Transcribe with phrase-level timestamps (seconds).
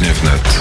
[0.00, 0.60] Popołudnie wnet.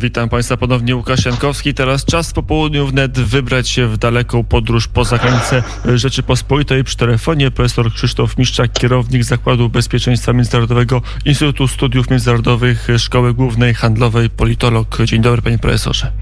[0.00, 1.74] Witam Państwa ponownie, Łukasz Jankowski.
[1.74, 5.62] Teraz czas po południu wnet wybrać się w daleką podróż poza granice
[5.94, 6.84] Rzeczypospolitej.
[6.84, 14.30] Przy telefonie profesor Krzysztof Miszczak, kierownik Zakładu Bezpieczeństwa Międzynarodowego Instytutu Studiów Międzynarodowych Szkoły Głównej Handlowej,
[14.30, 14.98] politolog.
[15.04, 16.12] Dzień dobry panie profesorze.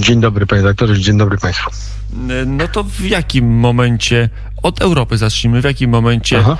[0.00, 1.97] Dzień dobry panie doktorze, dzień dobry państwu.
[2.46, 4.28] No to w jakim momencie
[4.62, 5.60] od Europy zacznijmy.
[5.60, 6.56] W jakim momencie Aha.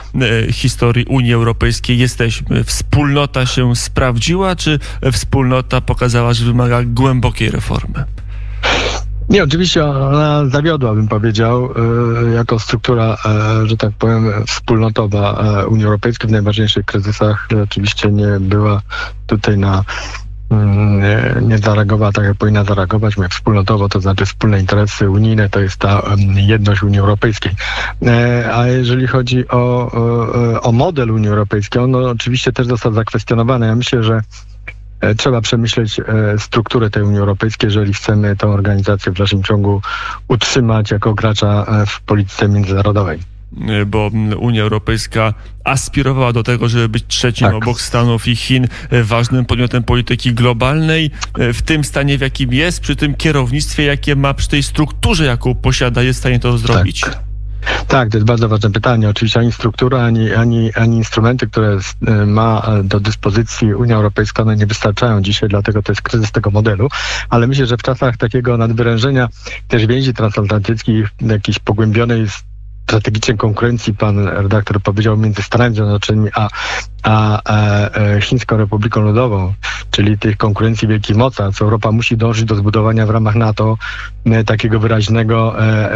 [0.49, 2.65] E, historii Unii Europejskiej jesteśmy?
[2.65, 4.79] Wspólnota się sprawdziła, czy
[5.13, 8.05] wspólnota pokazała, że wymaga głębokiej reformy?
[9.29, 11.75] Nie, oczywiście ona zawiodła, bym powiedział,
[12.27, 17.49] e, jako struktura, e, że tak powiem, wspólnotowa Unii Europejskiej w najważniejszych kryzysach.
[17.65, 18.83] Oczywiście nie była
[19.27, 19.85] tutaj na
[20.51, 23.17] nie, nie zareagowała tak, jak powinna zareagować.
[23.17, 26.03] My wspólnotowo, to znaczy wspólne interesy unijne, to jest ta
[26.35, 27.53] jedność Unii Europejskiej.
[28.07, 32.93] E, a jeżeli chodzi o, o, o model Unii Europejskiej, on no, oczywiście też został
[32.93, 33.67] zakwestionowany.
[33.67, 34.21] Ja myślę, że
[35.01, 36.05] e, trzeba przemyśleć e,
[36.39, 39.83] strukturę tej Unii Europejskiej, jeżeli chcemy tę organizację w dalszym ciągu
[40.29, 43.38] utrzymać jako gracza w polityce międzynarodowej.
[43.53, 47.57] Y, bo Unia Europejska aspirowała do tego, żeby być trzecim tak.
[47.57, 51.11] obok Stanów i Chin y, ważnym podmiotem polityki globalnej.
[51.39, 55.25] Y, w tym stanie, w jakim jest, przy tym kierownictwie, jakie ma, przy tej strukturze,
[55.25, 57.01] jaką posiada, jest w stanie to zrobić.
[57.01, 57.29] Tak.
[57.89, 59.09] Tak, to jest bardzo ważne pytanie.
[59.09, 61.79] Oczywiście ani struktura, ani, ani, ani instrumenty, które
[62.27, 66.89] ma do dyspozycji Unia Europejska, one nie wystarczają dzisiaj, dlatego to jest kryzys tego modelu.
[67.29, 69.29] Ale myślę, że w czasach takiego nadwyrężenia
[69.69, 72.27] też więzi transatlantyckich, jakiejś pogłębionej
[72.89, 76.49] strategicznej konkurencji, pan redaktor powiedział, między Stanami Zjednoczonymi a,
[77.03, 77.55] a, a,
[78.17, 79.55] a Chińską Republiką Ludową,
[79.91, 81.63] czyli tych konkurencji wielkich mocarstw.
[81.63, 83.77] Europa musi dążyć do zbudowania w ramach NATO
[84.25, 85.93] e, takiego wyraźnego e,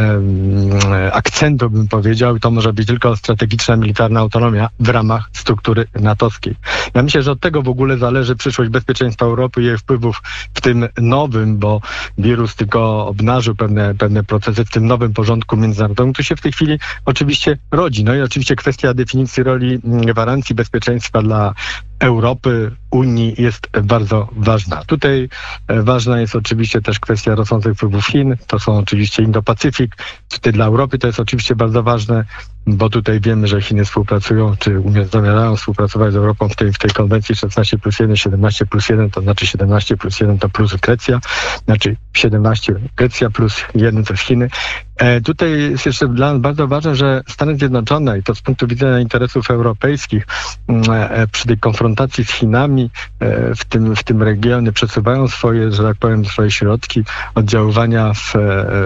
[1.07, 5.87] e, akcentu, bym powiedział, i to może być tylko strategiczna militarna autonomia w ramach struktury
[6.01, 6.57] natowskiej.
[6.95, 10.23] Ja myślę, że od tego w ogóle zależy przyszłość bezpieczeństwa Europy i jej wpływów
[10.55, 11.81] w tym nowym, bo
[12.19, 16.52] wirus tylko obnażył pewne, pewne procesy w tym nowym porządku międzynarodowym, który się w tej
[16.52, 18.05] chwili oczywiście rodzi.
[18.05, 21.55] No i oczywiście kwestia definicji roli mm, gwarancji bezpieczeństwa dla
[22.02, 24.85] Europy, Unii jest bardzo ważna.
[24.85, 25.29] Tutaj
[25.68, 29.89] e, ważna jest oczywiście też kwestia rosnących wpływów Chin, to są oczywiście Indo-Pacyfik.
[30.29, 32.24] Tutaj dla Europy to jest oczywiście bardzo ważne,
[32.67, 34.83] bo tutaj wiemy, że Chiny współpracują, czy
[35.13, 39.11] zamierzają współpracować z Europą w tej, w tej konwencji 16 plus 1, 17 plus 1,
[39.11, 41.20] to znaczy 17 plus 1 to plus Grecja,
[41.64, 44.48] znaczy 17 Grecja plus 1 to Chiny.
[44.96, 48.67] E, tutaj jest jeszcze dla nas bardzo ważne, że Stany Zjednoczone i to z punktu
[48.67, 50.27] widzenia interesów europejskich
[50.69, 51.92] mm, e, przy tej konfrontacji
[52.25, 57.05] z Chinami e, w tym, w tym regionie przesuwają swoje, że tak powiem, swoje środki
[57.35, 58.35] oddziaływania w,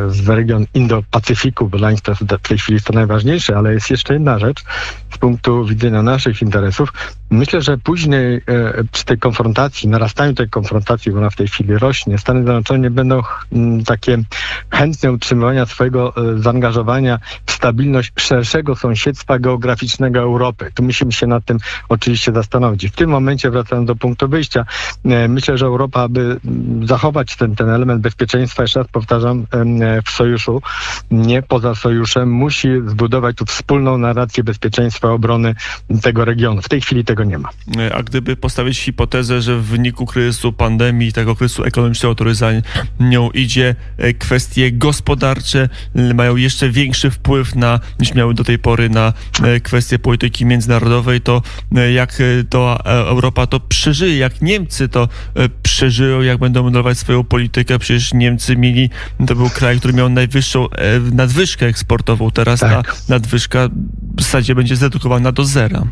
[0.08, 3.90] w region Indo-Pacyfiku, bo dla nich to w tej chwili jest to najważniejsze, ale jest
[3.90, 4.64] jeszcze jedna rzecz
[5.10, 6.92] z punktu widzenia naszych interesów.
[7.30, 8.42] Myślę, że później
[8.92, 13.22] przy tej konfrontacji, narastaniu tej konfrontacji, bo ona w tej chwili rośnie, Stany Zjednoczone będą
[13.86, 14.18] takie
[14.70, 20.70] chętne utrzymywania swojego E, zaangażowania w stabilność szerszego sąsiedztwa geograficznego Europy.
[20.74, 21.58] Tu musimy się nad tym
[21.88, 22.84] oczywiście zastanowić.
[22.96, 24.64] W tym momencie, wracając do punktu wyjścia,
[25.04, 26.40] e, myślę, że Europa, aby
[26.84, 30.62] zachować ten, ten element bezpieczeństwa, jeszcze raz powtarzam, e, w sojuszu,
[31.10, 35.54] nie poza sojuszem, musi zbudować tu wspólną narrację bezpieczeństwa, obrony
[36.02, 36.62] tego regionu.
[36.62, 37.48] W tej chwili tego nie ma.
[37.94, 42.50] A gdyby postawić hipotezę, że w wyniku kryzysu pandemii, tego kryzysu ekonomicznego, który za
[43.00, 43.74] nią idzie,
[44.18, 45.68] kwestie gospodarcze
[46.14, 51.20] mają jeszcze większy wpływ na, niż miały do tej pory na e, kwestie polityki międzynarodowej,
[51.20, 51.42] to
[51.76, 52.44] e, jak e,
[52.78, 55.08] to Europa to przeżyje, jak Niemcy to
[55.62, 57.78] przeżyją, jak będą modelować swoją politykę.
[57.78, 58.90] Przecież Niemcy mieli,
[59.26, 60.66] to był kraj, który miał najwyższą
[61.12, 62.30] nadwyżkę eksportową.
[62.30, 62.86] Teraz tak.
[62.86, 63.68] ta nadwyżka
[64.16, 65.82] w zasadzie będzie zredukowana do zera.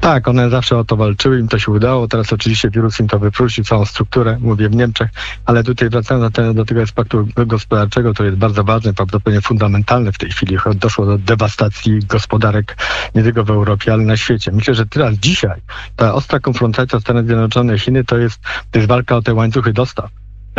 [0.00, 2.08] Tak, one zawsze o to walczyły, im to się udało.
[2.08, 5.10] Teraz oczywiście wirus im to wyprócił, całą strukturę, mówię w Niemczech,
[5.44, 10.18] ale tutaj wracając do, do tego aspektu gospodarczego, to jest bardzo ważne, prawdopodobnie fundamentalne w
[10.18, 10.56] tej chwili.
[10.74, 12.76] Doszło do dewastacji gospodarek
[13.14, 14.52] nie tylko w Europie, ale na świecie.
[14.52, 15.60] Myślę, że teraz, dzisiaj,
[15.96, 18.40] ta ostra konfrontacja Stanów Zjednoczonych Chiny to jest,
[18.70, 20.10] to jest walka o te łańcuchy dostaw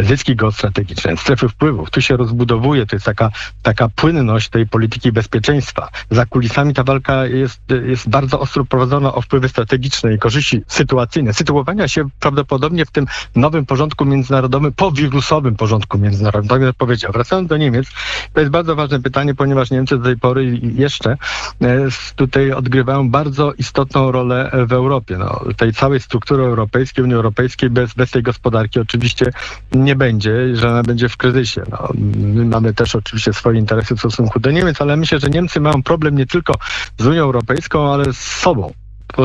[0.03, 1.89] zyski geostrategiczne, strefy wpływów.
[1.89, 3.31] Tu się rozbudowuje, to jest taka,
[3.63, 5.89] taka płynność tej polityki bezpieczeństwa.
[6.11, 11.33] Za kulisami ta walka jest, jest bardzo ostro prowadzona o wpływy strategiczne i korzyści sytuacyjne.
[11.33, 13.05] Sytuowania się prawdopodobnie w tym
[13.35, 17.11] nowym porządku międzynarodowym, powirusowym porządku międzynarodowym, jak powiedział.
[17.11, 17.87] Wracając do Niemiec,
[18.33, 21.17] to jest bardzo ważne pytanie, ponieważ Niemcy do tej pory jeszcze
[21.61, 25.17] e, tutaj odgrywają bardzo istotną rolę w Europie.
[25.17, 29.31] No, tej całej struktury europejskiej, Unii Europejskiej bez, bez tej gospodarki oczywiście
[29.71, 31.61] nie nie będzie, że ona będzie w kryzysie.
[31.71, 35.59] No, my mamy też oczywiście swoje interesy w stosunku do Niemiec, ale myślę, że Niemcy
[35.59, 36.53] mają problem nie tylko
[36.97, 38.73] z Unią Europejską, ale z sobą.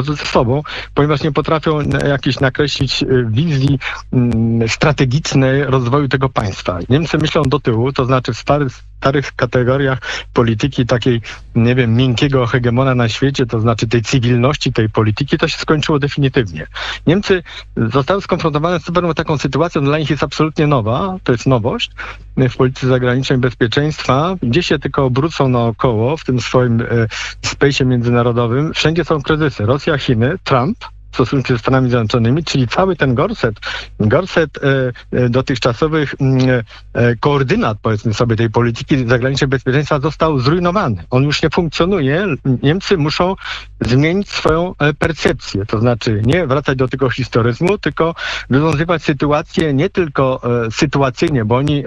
[0.03, 0.63] ze sobą,
[0.95, 3.79] ponieważ nie potrafią jakiejś nakreślić y, wizji
[4.13, 6.79] mm, strategicznej rozwoju tego państwa.
[6.89, 8.73] Niemcy myślą do tyłu, to znaczy w starych,
[9.05, 9.99] starych kategoriach
[10.33, 11.21] polityki takiej,
[11.55, 15.99] nie wiem, miękkiego hegemona na świecie, to znaczy tej cywilności tej polityki, to się skończyło
[15.99, 16.67] definitywnie.
[17.07, 17.43] Niemcy
[17.77, 21.91] zostały skonfrontowane z pewną taką sytuacją, dla nich jest absolutnie nowa, to jest nowość
[22.37, 29.05] w polityce zagranicznej bezpieczeństwa, gdzie się tylko obrócą naokoło w tym swoim e, międzynarodowym, wszędzie
[29.05, 29.67] są kryzysy.
[29.67, 30.79] Rosja, Chiny, Trump,
[31.15, 33.55] w stosunku ze Stanami Zjednoczonymi, czyli cały ten gorset,
[34.01, 36.63] gorset e, e, dotychczasowych mm,
[36.93, 41.05] e, koordynat, powiedzmy sobie, tej polityki zagranicznej bezpieczeństwa został zrujnowany.
[41.11, 42.27] On już nie funkcjonuje.
[42.63, 43.35] Niemcy muszą
[43.81, 48.15] zmienić swoją percepcję, to znaczy nie wracać do tego historyzmu, tylko
[48.51, 50.41] rozwiązywać sytuację nie tylko
[50.71, 51.85] sytuacyjnie, bo oni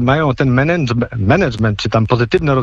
[0.00, 0.50] mają ten
[1.18, 2.56] management, czy tam pozytywne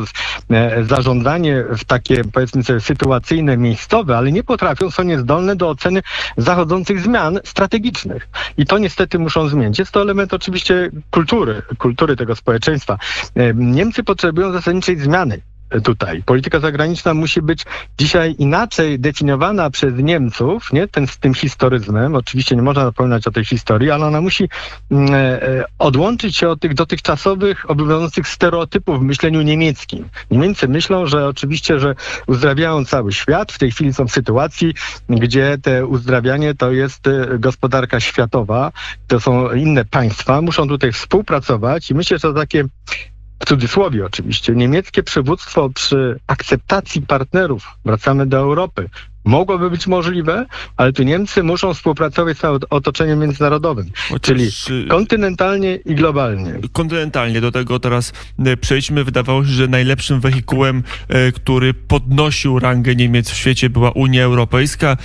[0.82, 6.02] zarządzanie w takie, powiedzmy sobie, sytuacyjne, miejscowe, ale nie potrafią, są niezdolne do oceny
[6.36, 8.28] zachodzących zmian strategicznych.
[8.56, 9.78] I to niestety muszą zmienić.
[9.78, 12.98] Jest to element oczywiście kultury, kultury tego społeczeństwa.
[13.54, 15.40] Niemcy potrzebują zasadniczej zmiany
[15.80, 16.22] tutaj.
[16.22, 17.64] Polityka zagraniczna musi być
[17.98, 20.88] dzisiaj inaczej definiowana przez Niemców, nie?
[20.88, 22.14] Ten, z tym historyzmem.
[22.14, 24.48] Oczywiście nie można zapominać o tej historii, ale ona musi
[24.90, 30.08] mm, e, e, odłączyć się od tych dotychczasowych, obowiązujących stereotypów w myśleniu niemieckim.
[30.30, 31.94] Niemcy myślą, że oczywiście, że
[32.26, 33.52] uzdrawiają cały świat.
[33.52, 34.74] W tej chwili są w sytuacji,
[35.08, 38.72] gdzie te uzdrawianie to jest e, gospodarka światowa,
[39.08, 42.64] to są inne państwa, muszą tutaj współpracować i myślę, że takie
[43.42, 48.88] w cudzysłowie oczywiście, niemieckie przywództwo przy akceptacji partnerów, wracamy do Europy,
[49.24, 50.46] mogłoby być możliwe,
[50.76, 54.20] ale tu Niemcy muszą współpracować z otoczeniem międzynarodowym, Chociaż...
[54.20, 54.50] czyli
[54.84, 56.54] y, kontynentalnie i globalnie.
[56.72, 58.12] Kontynentalnie, do tego teraz
[58.46, 59.04] y, przejdźmy.
[59.04, 60.82] Wydawało się, że najlepszym wehikułem,
[61.28, 64.96] y, który podnosił rangę Niemiec w świecie była Unia Europejska.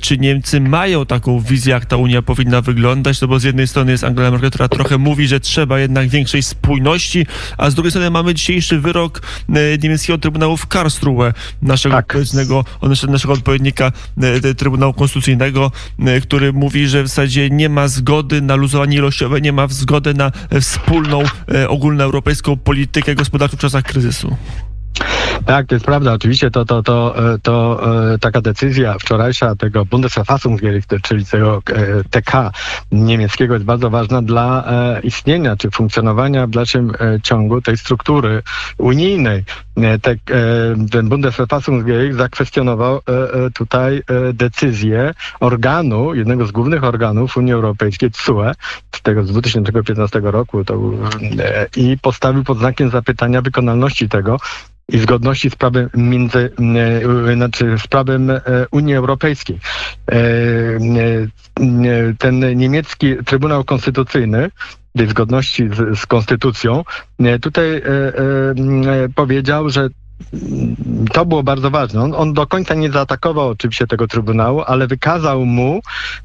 [0.00, 3.20] Czy Niemcy mają taką wizję, jak ta Unia powinna wyglądać?
[3.20, 6.42] No bo z jednej strony jest Angela Merkel, która trochę mówi, że trzeba jednak większej
[6.42, 7.26] spójności,
[7.58, 9.22] a z drugiej strony mamy dzisiejszy wyrok
[9.82, 11.32] niemieckiego Trybunału w Karlsruhe,
[11.62, 12.04] naszego tak.
[12.04, 12.64] odpowiedniego,
[13.08, 13.92] naszego odpowiedniego odpowiednika
[14.50, 19.40] e, Trybunału Konstytucyjnego, e, który mówi, że w zasadzie nie ma zgody na luzowanie ilościowe,
[19.40, 21.22] nie ma zgody na wspólną
[21.54, 24.36] e, ogólnoeuropejską politykę gospodarczą w czasach kryzysu.
[25.44, 26.12] Tak, to jest prawda.
[26.12, 27.80] Oczywiście to, to, to, to
[28.20, 31.62] taka decyzja wczorajsza tego Bundesverfassungsgericht, czyli tego
[32.10, 32.52] TK
[32.92, 34.64] niemieckiego jest bardzo ważna dla
[35.02, 36.92] istnienia czy funkcjonowania w dalszym
[37.22, 38.42] ciągu tej struktury
[38.78, 39.44] unijnej.
[39.76, 40.16] E, te, e,
[40.90, 43.00] ten Bundesverfassungsgericht zakwestionował e,
[43.50, 44.02] tutaj
[44.32, 48.52] decyzję organu, jednego z głównych organów Unii Europejskiej, TSUE,
[48.94, 50.80] z tego z 2015 roku to,
[51.76, 54.36] i postawił pod znakiem zapytania wykonalności tego
[54.92, 56.50] i zgodności z prawem między,
[57.34, 58.30] znaczy z prawem
[58.70, 59.58] Unii Europejskiej.
[62.18, 64.50] Ten niemiecki Trybunał Konstytucyjny
[64.96, 66.84] tej zgodności z, z konstytucją,
[67.18, 69.88] e, tutaj e, e, powiedział, że
[71.12, 72.02] to było bardzo ważne.
[72.02, 75.80] On, on, do końca nie zaatakował oczywiście tego Trybunału, ale wykazał mu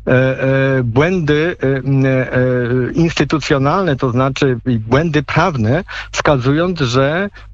[0.07, 7.50] e, e, błędy e, instytucjonalne, to znaczy błędy prawne, wskazując, że E, e, e,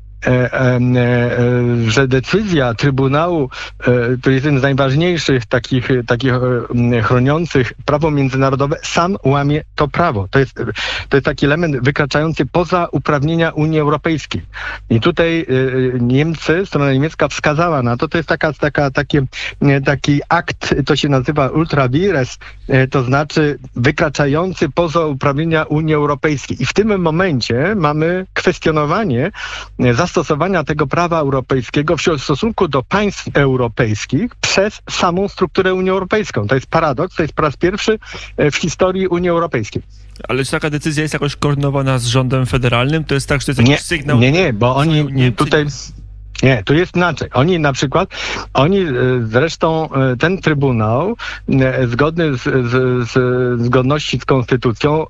[1.88, 3.50] że decyzja Trybunału,
[4.22, 6.34] to jest jeden z najważniejszych takich, takich
[7.04, 10.28] chroniących prawo międzynarodowe, sam łamie to prawo.
[10.32, 10.56] To jest,
[11.10, 14.42] to jest taki element wykraczający poza uprawnienia Unii Europejskiej.
[14.90, 15.46] I tutaj
[16.00, 19.22] Niemcy, strona niemiecka wskazała na to, to jest taka, taka, takie,
[19.86, 22.38] taki akt, to się nazywa ultra vires,
[22.92, 26.58] to znaczy wykraczający poza uprawnienia Unii Europejskiej.
[26.60, 29.32] I w tym momencie mamy kwestionowanie
[30.08, 36.48] zastosowania stosowania tego prawa europejskiego w stosunku do państw europejskich przez samą strukturę Unii Europejską.
[36.48, 38.00] To jest paradoks, to jest po raz pierwszy
[38.38, 39.82] e, w historii Unii Europejskiej.
[40.28, 43.04] Ale czy taka decyzja jest jakoś koordynowana z rządem federalnym?
[43.04, 44.20] To jest tak, że to jest jakiś nie, sygnał?
[44.20, 45.66] Nie, nie, bo oni tutaj...
[46.44, 47.30] Nie, tu jest inaczej.
[47.34, 48.10] Oni na przykład,
[48.54, 48.92] oni e,
[49.24, 51.16] zresztą e, ten Trybunał,
[51.88, 55.06] zgodny z, z, z zgodności z konstytucją,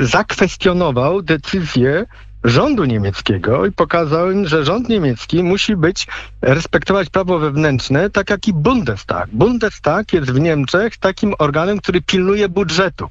[0.00, 2.06] zakwestionował decyzję
[2.44, 6.06] rządu niemieckiego i pokazał im, że rząd niemiecki musi być,
[6.42, 9.28] respektować prawo wewnętrzne, tak jak i Bundestag.
[9.32, 13.08] Bundestag jest w Niemczech takim organem, który pilnuje budżetu.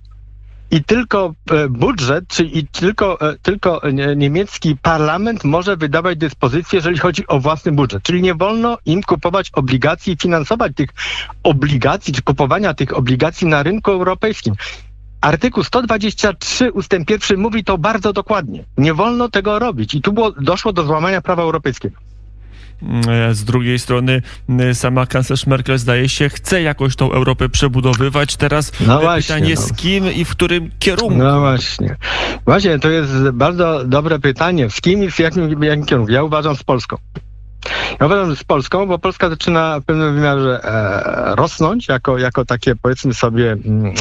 [0.71, 3.81] I tylko e, budżet, czyli tylko, e, tylko
[4.15, 8.03] niemiecki parlament może wydawać dyspozycje, jeżeli chodzi o własny budżet.
[8.03, 10.89] Czyli nie wolno im kupować obligacji i finansować tych
[11.43, 14.53] obligacji, czy kupowania tych obligacji na rynku europejskim.
[15.21, 18.63] Artykuł 123 ustęp 1 mówi to bardzo dokładnie.
[18.77, 21.97] Nie wolno tego robić i tu było, doszło do złamania prawa europejskiego.
[22.81, 24.21] mm, z drugiej strony
[24.73, 28.35] sama kanclerz Merkel zdaje się chce jakoś tą Europę przebudowywać.
[28.35, 29.61] Teraz no właśnie, pytanie no.
[29.61, 31.15] z kim i w którym kierunku?
[31.15, 31.95] No właśnie.
[32.45, 34.69] Właśnie, to jest bardzo dobre pytanie.
[34.69, 36.11] Z kim i w jakim, jakim kierunku?
[36.11, 36.97] Ja uważam z Polską.
[37.99, 42.45] Ja uważam, że z Polską, bo Polska zaczyna w pewnym wymiarze e, rosnąć, jako, jako
[42.45, 43.93] takie powiedzmy sobie, mm,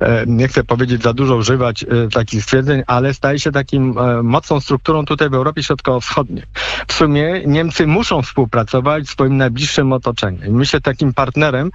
[0.00, 4.22] e, nie chcę powiedzieć za dużo używać e, takich stwierdzeń, ale staje się takim e,
[4.22, 6.44] mocną strukturą tutaj w Europie Środkowo-Wschodniej.
[6.88, 10.44] W sumie Niemcy muszą współpracować w swoim najbliższym otoczeniu.
[10.46, 11.70] I myślę, takim partnerem,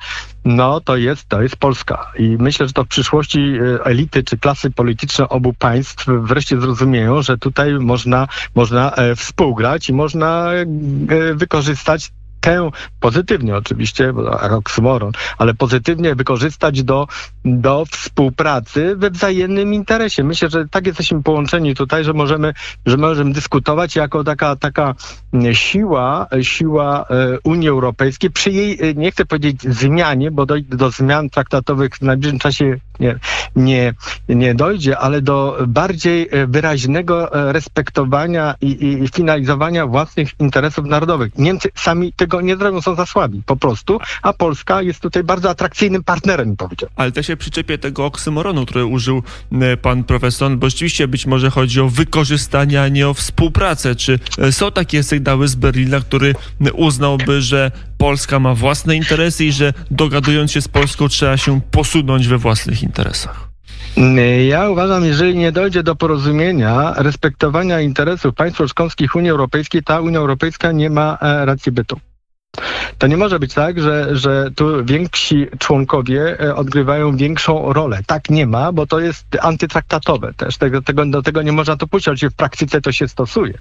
[0.45, 2.11] no to jest, to jest Polska.
[2.19, 7.21] I myślę, że to w przyszłości e, elity czy klasy polityczne obu państw wreszcie zrozumieją,
[7.21, 10.47] że tutaj można, można e, współgrać i można
[11.35, 12.69] wykorzystać tę
[12.99, 14.13] pozytywnie oczywiście,
[14.51, 17.07] oksymoron, ale pozytywnie wykorzystać do,
[17.45, 20.23] do współpracy we wzajemnym interesie.
[20.23, 22.53] Myślę, że tak jesteśmy połączeni tutaj, że możemy,
[22.85, 24.95] że możemy dyskutować jako taka, taka
[25.53, 30.91] siła, siła e, Unii Europejskiej przy jej, e, nie chcę powiedzieć zmianie, bo dojdzie do
[30.91, 33.19] zmian traktatowych w najbliższym czasie nie,
[33.55, 33.93] nie,
[34.29, 41.37] nie dojdzie, ale do bardziej e, wyraźnego respektowania i, i, finalizowania własnych interesów narodowych.
[41.37, 45.49] Niemcy sami tego nie zrobią, są za słabi po prostu, a Polska jest tutaj bardzo
[45.49, 46.89] atrakcyjnym partnerem, powiedział.
[46.95, 51.49] Ale też się przyczepię tego oksymoronu, który użył e, pan profesor, bo rzeczywiście być może
[51.49, 53.95] chodzi o wykorzystanie, a nie o współpracę.
[53.95, 56.35] Czy e, są takie sygnały z Berlina, który
[56.73, 62.27] uznałby, że Polska ma własne interesy i że dogadując się z Polską trzeba się posunąć
[62.27, 63.47] we własnych interesach?
[64.49, 70.19] Ja uważam, jeżeli nie dojdzie do porozumienia, respektowania interesów państw członkowskich Unii Europejskiej, ta Unia
[70.19, 71.99] Europejska nie ma e, racji bytu.
[72.97, 77.99] To nie może być tak, że, że tu więksi członkowie e, odgrywają większą rolę.
[78.07, 80.57] Tak nie ma, bo to jest antytraktatowe też.
[80.57, 83.53] Tego, tego, do tego nie można to puścić, oczywiście w praktyce to się stosuje.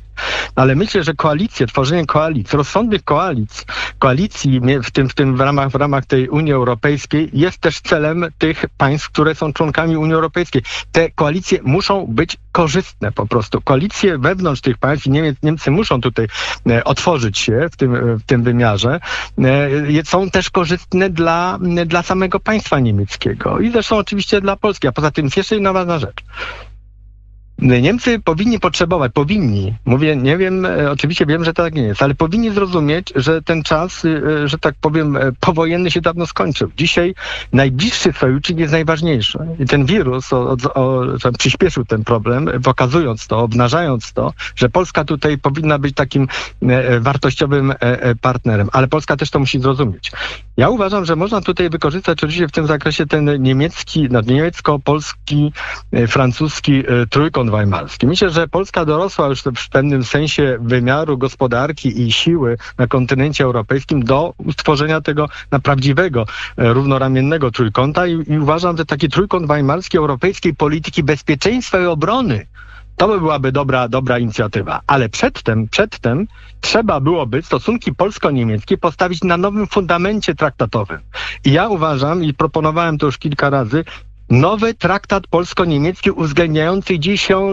[0.54, 3.64] Ale myślę, że koalicje, tworzenie koalicji, rozsądnych koalicji,
[3.98, 8.26] koalicji w tym, w tym w ramach, w ramach tej Unii Europejskiej jest też celem
[8.38, 10.62] tych państw, które są członkami Unii Europejskiej.
[10.92, 13.60] Te koalicje muszą być korzystne po prostu.
[13.60, 16.26] Koalicje wewnątrz tych państw, Niemiec, Niemcy muszą tutaj
[16.70, 19.00] e, otworzyć się w tym, w tym wymiarze,
[19.38, 24.88] e, są też korzystne dla, dla samego państwa niemieckiego i zresztą oczywiście dla Polski.
[24.88, 26.16] A poza tym jest jeszcze jedna ważna rzecz.
[27.58, 32.14] Niemcy powinni potrzebować, powinni, mówię, nie wiem, e, oczywiście wiem, że tak nie jest, ale
[32.14, 36.70] powinni zrozumieć, że ten czas, e, że tak powiem, e, powojenny się dawno skończył.
[36.76, 37.14] Dzisiaj
[37.52, 39.38] najbliższy sojusznik jest najważniejszy.
[39.58, 41.02] I ten wirus o, o, o,
[41.38, 46.28] przyspieszył ten problem, pokazując to, obnażając to, że Polska tutaj powinna być takim
[47.00, 47.74] wartościowym
[48.20, 50.12] partnerem, ale Polska też to musi zrozumieć.
[50.56, 55.52] Ja uważam, że można tutaj wykorzystać oczywiście w tym zakresie ten niemiecki, no, niemiecko-polski,
[56.08, 58.06] francuski trójkąt weimarski.
[58.06, 64.04] Myślę, że Polska dorosła już w pewnym sensie wymiaru gospodarki i siły na kontynencie europejskim
[64.04, 66.26] do stworzenia tego na prawdziwego,
[66.56, 72.46] e, równoramiennego trójkąta i, i uważam, że taki trójkąt weimarski europejskiej polityki bezpieczeństwa i obrony
[72.96, 74.80] to by byłaby dobra, dobra inicjatywa.
[74.86, 76.26] Ale przedtem, przedtem
[76.60, 80.98] trzeba byłoby stosunki polsko-niemieckie postawić na nowym fundamencie traktatowym.
[81.44, 83.84] I ja uważam, i proponowałem to już kilka razy,
[84.30, 87.52] nowy traktat polsko-niemiecki uwzględniający dzisią,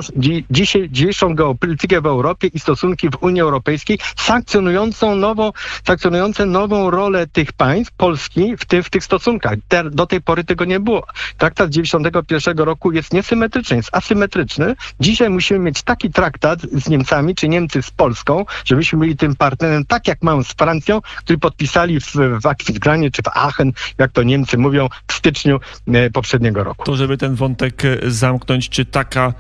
[0.89, 5.51] dzisiejszą geopolitykę w Europie i stosunki w Unii Europejskiej, sankcjonującą nową,
[5.88, 9.53] sankcjonujące nową rolę tych państw, Polski, w, w tych stosunkach.
[9.68, 11.08] Te, do tej pory tego nie było.
[11.38, 14.75] Traktat 91 roku jest niesymetryczny, jest asymetryczny.
[15.00, 19.86] Dzisiaj musimy mieć taki traktat z Niemcami, czy Niemcy z Polską, żebyśmy byli tym partnerem,
[19.86, 24.24] tak jak mają z Francją, który podpisali w, w Akwitgranie, czy w Aachen, jak to
[24.24, 26.86] Niemcy mówią, w styczniu e, poprzedniego roku.
[26.86, 29.34] To, żeby ten wątek e, zamknąć, czy taka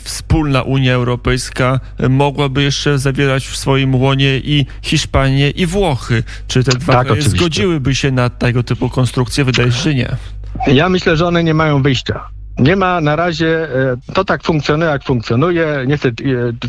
[0.00, 6.22] wspólna Unia Europejska e, mogłaby jeszcze zawierać w swoim łonie i Hiszpanię, i Włochy?
[6.48, 9.44] Czy te dwa tak, kraje zgodziłyby się na tego typu konstrukcję?
[9.44, 10.16] Wydaje się, że nie.
[10.66, 12.35] Ja myślę, że one nie mają wyjścia.
[12.58, 13.68] Nie ma na razie,
[14.08, 15.84] e, to tak funkcjonuje, jak funkcjonuje.
[15.86, 16.12] Nie chcę e,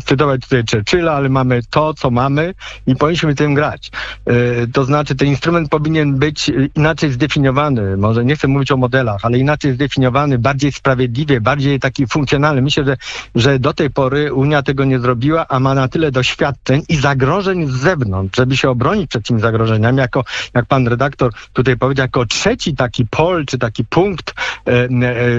[0.04, 2.54] cytować tutaj Churchilla, ale mamy to, co mamy
[2.86, 3.90] i powinniśmy tym grać.
[4.26, 4.32] E,
[4.66, 7.96] to znaczy, ten instrument powinien być inaczej zdefiniowany.
[7.96, 12.62] Może nie chcę mówić o modelach, ale inaczej zdefiniowany, bardziej sprawiedliwie, bardziej taki funkcjonalny.
[12.62, 12.96] Myślę, że,
[13.34, 17.66] że do tej pory Unia tego nie zrobiła, a ma na tyle doświadczeń i zagrożeń
[17.66, 19.98] z zewnątrz, żeby się obronić przed tymi zagrożeniami.
[19.98, 24.34] Jako, jak pan redaktor tutaj powiedział, jako trzeci taki pol, czy taki punkt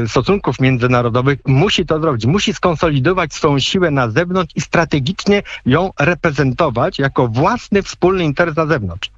[0.08, 2.26] stosunku stosunków międzynarodowych musi to zrobić.
[2.26, 8.66] Musi skonsolidować swoją siłę na zewnątrz i strategicznie ją reprezentować jako własny wspólny interes na
[8.66, 9.12] zewnątrz.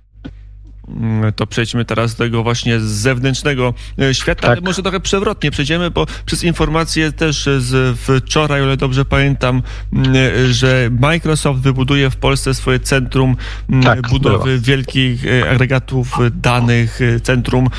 [0.95, 4.51] Mm, to przejdźmy teraz do tego właśnie zewnętrznego e, świata, tak.
[4.51, 9.62] ale może trochę przewrotnie przejdziemy, bo przez informacje też z wczoraj, o ile dobrze pamiętam,
[9.93, 10.13] mm,
[10.51, 13.36] że Microsoft wybuduje w Polsce swoje centrum
[13.69, 14.62] mm, tak, budowy było.
[14.62, 17.69] wielkich e, agregatów danych, centrum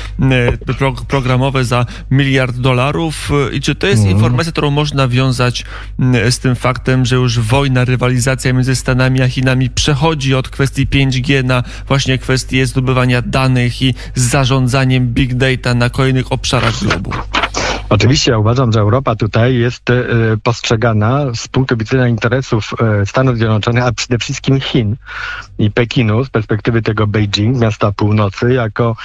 [1.07, 3.31] programowe za miliard dolarów.
[3.53, 4.15] I czy to jest mm.
[4.15, 5.65] informacja, którą można wiązać
[6.29, 11.43] z tym faktem, że już wojna, rywalizacja między Stanami a Chinami przechodzi od kwestii 5G
[11.43, 17.11] na właśnie kwestie zdobywania danych i zarządzaniem big data na kolejnych obszarach globu.
[17.89, 20.03] Oczywiście ja uważam, że Europa tutaj jest e,
[20.43, 24.95] postrzegana z punktu widzenia interesów e, Stanów Zjednoczonych, a przede wszystkim Chin
[25.59, 28.95] i Pekinu z perspektywy tego Beijing, miasta północy, jako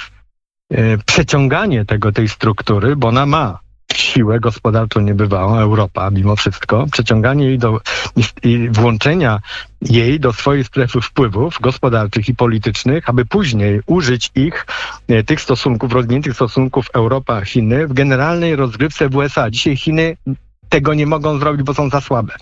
[0.71, 3.59] e, przeciąganie tego, tej struktury, bo ona ma
[3.99, 7.81] siłę gospodarczą niebywałą, Europa mimo wszystko, przeciąganie jej do
[8.43, 9.39] i włączenia
[9.81, 14.65] jej do swojej strefy wpływów gospodarczych i politycznych, aby później użyć ich,
[15.07, 19.49] e, tych stosunków, rozwiniętych stosunków Europa-Chiny w generalnej rozgrywce w USA.
[19.49, 20.17] Dzisiaj Chiny
[20.69, 22.33] tego nie mogą zrobić, bo są za słabe.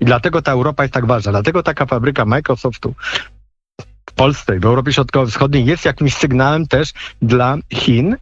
[0.00, 1.32] I dlatego ta Europa jest tak ważna.
[1.32, 2.94] Dlatego taka fabryka Microsoftu
[4.10, 8.16] w Polsce, w Europie Środkowo-Wschodniej jest jakimś sygnałem też dla Chin,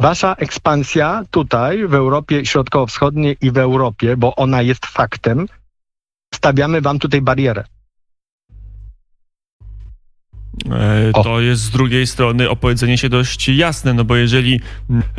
[0.00, 5.46] Wasza ekspansja tutaj w Europie Środkowo-Wschodniej i w Europie, bo ona jest faktem,
[6.34, 7.64] stawiamy wam tutaj barierę.
[10.70, 11.40] E, to o.
[11.40, 14.60] jest z drugiej strony opowiedzenie się dość jasne, no bo jeżeli,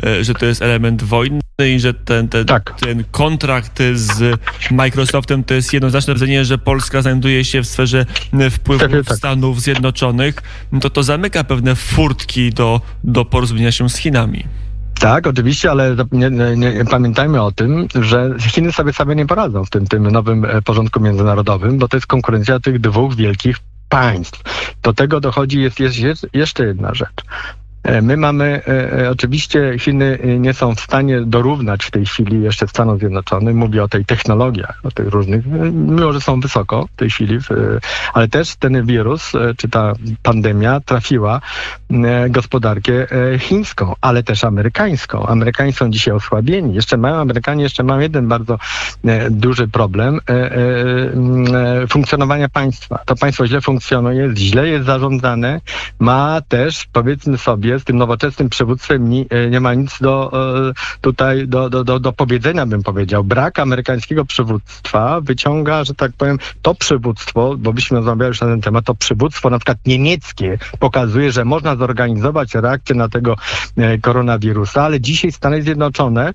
[0.04, 2.80] e, że to jest element wojny i że ten, ten, tak.
[2.80, 8.06] ten kontrakt z Microsoftem to jest jednoznaczne wrażenie, że Polska znajduje się w sferze
[8.50, 9.16] wpływów tak, tak.
[9.16, 10.34] Stanów Zjednoczonych,
[10.80, 14.44] to to zamyka pewne furtki do, do porozumienia się z Chinami.
[15.02, 19.64] Tak, oczywiście, ale nie, nie, nie, pamiętajmy o tym, że Chiny sobie sobie nie poradzą
[19.64, 23.56] w tym, tym nowym e, porządku międzynarodowym, bo to jest konkurencja tych dwóch wielkich
[23.88, 24.42] państw.
[24.82, 27.24] Do tego dochodzi jest, jest jeszcze jedna rzecz.
[27.84, 32.42] E, my mamy, e, e, oczywiście Chiny nie są w stanie dorównać w tej chwili
[32.42, 33.56] jeszcze Stanom Zjednoczonym.
[33.56, 37.38] Mówię o tej technologiach, o tych różnych, mimo że są wysoko w tej chwili,
[38.14, 41.40] ale też ten wirus, czy ta pandemia trafiła
[42.28, 42.92] gospodarkę
[43.38, 45.26] chińską, ale też amerykańską.
[45.26, 46.74] Amerykanie są dzisiaj osłabieni.
[46.74, 48.58] Jeszcze mają, Amerykanie jeszcze mają jeden bardzo
[49.30, 50.20] duży problem
[51.88, 52.98] funkcjonowania państwa.
[53.06, 55.60] To państwo źle funkcjonuje, źle jest zarządzane,
[55.98, 60.32] ma też, powiedzmy sobie, z tym nowoczesnym przywództwem nie, nie ma nic do
[60.68, 63.24] e, tutaj do, do, do, do powiedzenia, bym powiedział.
[63.24, 68.60] Brak amerykańskiego przywództwa wyciąga, że tak powiem, to przywództwo, bo byśmy rozmawiali już na ten
[68.60, 73.36] temat, to przywództwo na przykład niemieckie pokazuje, że można zorganizować reakcję na tego
[73.76, 76.32] e, koronawirusa, ale dzisiaj Stany Zjednoczone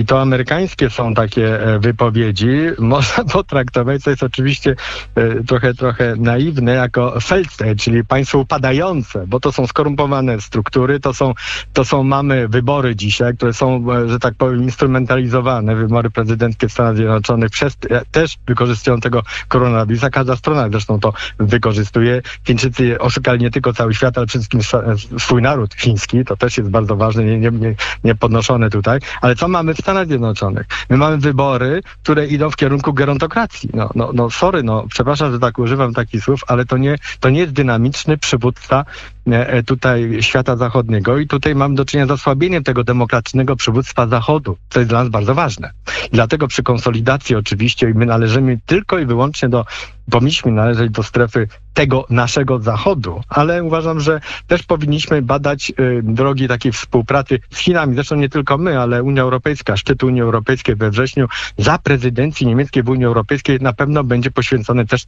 [0.00, 4.76] i to amerykańskie są takie e, wypowiedzi, można potraktować, co jest oczywiście
[5.14, 11.14] e, trochę, trochę naiwne, jako Feldstate, czyli państwo upadające, bo to są skorumpowane struktury, to
[11.14, 11.34] są,
[11.72, 16.72] to są mamy wybory dzisiaj, które są, e, że tak powiem, instrumentalizowane, wybory prezydenckie w
[16.72, 17.76] Stanach Zjednoczonych przez,
[18.10, 20.10] też wykorzystują tego koronawirusa.
[20.10, 22.22] Każda strona zresztą to wykorzystuje.
[22.46, 24.80] Chińczycy oszukali nie tylko cały świat, ale przede wszystkim
[25.18, 29.00] swój naród chiński, to też jest bardzo ważne, nie, nie, nie podnoszone tutaj.
[29.20, 30.66] Ale co mamy w Stanach Zjednoczonych.
[30.90, 33.70] My mamy wybory, które idą w kierunku gerontokracji.
[33.74, 37.30] No, no, no sorry, no, przepraszam, że tak używam takich słów, ale to nie, to
[37.30, 38.84] nie jest dynamiczny przywódca
[39.28, 44.06] e, e, tutaj świata zachodniego i tutaj mam do czynienia z osłabieniem tego demokratycznego przywództwa
[44.06, 45.70] Zachodu, co jest dla nas bardzo ważne.
[46.12, 49.64] Dlatego przy konsolidacji oczywiście my należymy tylko i wyłącznie do
[50.10, 56.48] powinniśmy należeć do strefy tego naszego zachodu, ale uważam, że też powinniśmy badać y, drogi
[56.48, 57.94] takiej współpracy z Chinami.
[57.94, 62.82] Zresztą nie tylko my, ale Unia Europejska, szczyt Unii Europejskiej we wrześniu za prezydencji niemieckiej
[62.82, 65.04] w Unii Europejskiej na pewno będzie poświęcony też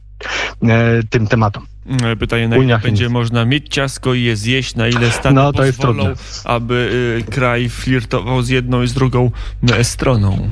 [0.63, 1.65] e, tym tematom.
[2.03, 5.53] E, pytanie, na ile będzie można mieć ciasko i je zjeść, na ile Stany no,
[5.53, 6.13] pozwolą,
[6.43, 6.89] aby
[7.27, 9.31] y, kraj flirtował z jedną i z drugą
[9.73, 10.49] e, stroną.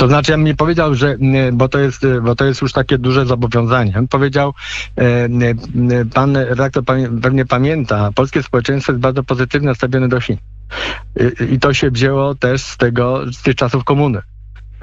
[0.00, 1.16] To znaczy, ja mi powiedział, że,
[1.52, 3.98] bo to jest, bo to jest już takie duże zobowiązanie.
[3.98, 4.54] On powiedział,
[4.96, 5.28] e,
[6.14, 6.84] pan redaktor
[7.22, 10.36] pewnie pamięta, polskie społeczeństwo jest bardzo pozytywnie nastawione do Chin.
[11.50, 14.22] I to się wzięło też z tego, z tych czasów komuny.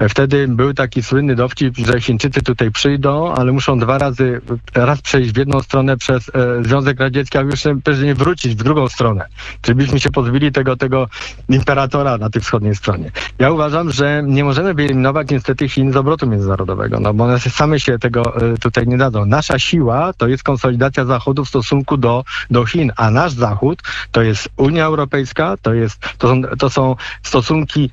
[0.08, 4.40] Wtedy był taki słynny dowcip, że Chińczycy tutaj przyjdą, ale muszą dwa razy,
[4.74, 8.88] raz przejść w jedną stronę przez e, Związek Radziecki, a już później wrócić w drugą
[8.88, 9.26] stronę.
[9.62, 11.08] Czyli byśmy się pozbyli tego, tego
[11.48, 13.10] imperatora na tej wschodniej stronie.
[13.38, 17.80] Ja uważam, że nie możemy wyeliminować niestety Chin z obrotu międzynarodowego, no bo one same
[17.80, 19.26] się tego e, tutaj nie dadzą.
[19.26, 23.82] Nasza siła to jest konsolidacja Zachodu w stosunku do, do Chin, a nasz Zachód
[24.12, 27.90] to jest Unia Europejska, to, jest, to, są, to są stosunki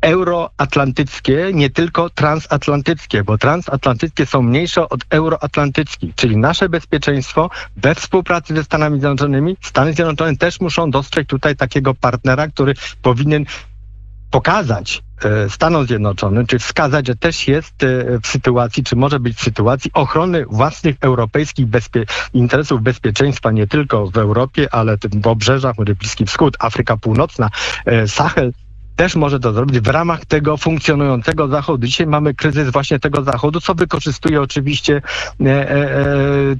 [0.00, 8.54] euroatlantyckie, nie tylko transatlantyckie, bo transatlantyckie są mniejsze od euroatlantyckich, czyli nasze bezpieczeństwo we współpracy
[8.54, 9.56] ze Stanami Zjednoczonymi.
[9.60, 13.44] Stany Zjednoczone też muszą dostrzec tutaj takiego partnera, który powinien
[14.30, 19.36] pokazać e, Stanom Zjednoczonym, czy wskazać, że też jest e, w sytuacji, czy może być
[19.36, 25.78] w sytuacji ochrony własnych europejskich bezpie interesów bezpieczeństwa nie tylko w Europie, ale w obrzeżach,
[25.78, 27.50] może Bliski Wschód, Afryka Północna,
[27.86, 28.52] e, Sahel,
[28.98, 31.86] też może to zrobić w ramach tego funkcjonującego Zachodu.
[31.86, 35.02] Dzisiaj mamy kryzys właśnie tego Zachodu, co wykorzystuje oczywiście
[35.40, 35.86] e, e,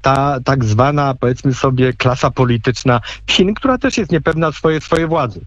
[0.03, 5.40] ta tak zwana, powiedzmy sobie, klasa polityczna Chin, która też jest niepewna swojej, swojej władzy.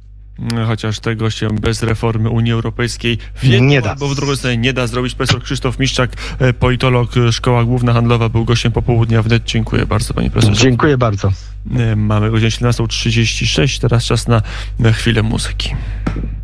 [0.68, 3.92] Chociaż tego się bez reformy Unii Europejskiej w jedną Nie da.
[3.92, 5.16] albo w drugą stronę nie da zrobić.
[5.16, 9.44] Profesor Krzysztof Miszczak, e, politolog, e, Szkoła Główna Handlowa, był gościem popołudnia wnet.
[9.44, 10.62] Dziękuję bardzo, panie profesorze.
[10.62, 11.32] Dziękuję bardzo.
[11.76, 14.42] E, Mamy godzinę 17.36, teraz czas na
[14.92, 15.76] chwilę muzyki.